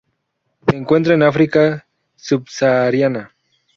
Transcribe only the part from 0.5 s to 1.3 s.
Se encuentra en